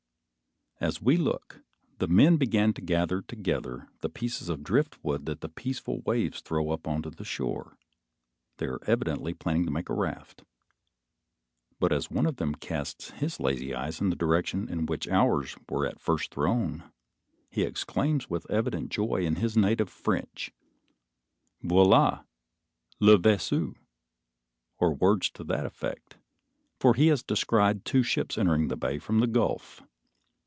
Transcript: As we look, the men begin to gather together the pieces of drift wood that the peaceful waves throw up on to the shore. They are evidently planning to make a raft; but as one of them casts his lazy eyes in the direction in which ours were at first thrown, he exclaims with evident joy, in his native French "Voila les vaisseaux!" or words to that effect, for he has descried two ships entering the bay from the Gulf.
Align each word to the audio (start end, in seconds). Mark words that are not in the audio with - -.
As 0.83 0.99
we 0.99 1.15
look, 1.15 1.61
the 1.99 2.07
men 2.07 2.37
begin 2.37 2.73
to 2.73 2.81
gather 2.81 3.21
together 3.21 3.87
the 3.99 4.09
pieces 4.09 4.49
of 4.49 4.63
drift 4.63 4.97
wood 5.03 5.27
that 5.27 5.41
the 5.41 5.47
peaceful 5.47 6.01
waves 6.07 6.41
throw 6.41 6.71
up 6.71 6.87
on 6.87 7.03
to 7.03 7.11
the 7.11 7.23
shore. 7.23 7.77
They 8.57 8.65
are 8.65 8.79
evidently 8.87 9.35
planning 9.35 9.65
to 9.65 9.71
make 9.71 9.89
a 9.89 9.93
raft; 9.93 10.43
but 11.79 11.91
as 11.93 12.09
one 12.09 12.25
of 12.25 12.37
them 12.37 12.55
casts 12.55 13.11
his 13.11 13.39
lazy 13.39 13.75
eyes 13.75 14.01
in 14.01 14.09
the 14.09 14.15
direction 14.15 14.67
in 14.69 14.87
which 14.87 15.07
ours 15.07 15.55
were 15.69 15.85
at 15.85 15.99
first 15.99 16.33
thrown, 16.33 16.85
he 17.51 17.61
exclaims 17.61 18.27
with 18.27 18.49
evident 18.49 18.89
joy, 18.89 19.17
in 19.23 19.35
his 19.35 19.55
native 19.55 19.87
French 19.87 20.51
"Voila 21.61 22.23
les 22.99 23.17
vaisseaux!" 23.17 23.75
or 24.79 24.95
words 24.95 25.29
to 25.29 25.43
that 25.43 25.67
effect, 25.67 26.17
for 26.79 26.95
he 26.95 27.05
has 27.09 27.21
descried 27.21 27.85
two 27.85 28.01
ships 28.01 28.35
entering 28.35 28.67
the 28.67 28.75
bay 28.75 28.97
from 28.97 29.19
the 29.19 29.27
Gulf. 29.27 29.83